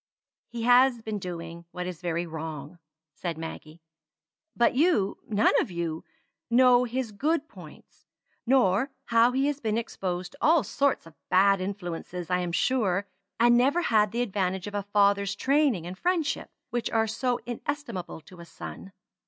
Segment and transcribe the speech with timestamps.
[0.49, 2.79] "He has been doing what is very wrong,"
[3.13, 3.81] said Maggie.
[4.55, 6.03] "But you none of you
[6.49, 8.07] know his good points
[8.47, 13.05] nor how he has been exposed to all sorts of bad influences, I am sure;
[13.39, 18.21] and never had the advantage of a father's training and friendship, which are so inestimable
[18.21, 18.93] to a son.